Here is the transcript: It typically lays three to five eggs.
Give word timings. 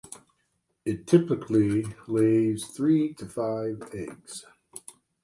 It 0.83 1.05
typically 1.05 1.85
lays 2.07 2.65
three 2.65 3.13
to 3.13 3.27
five 3.27 3.87
eggs. 3.93 4.45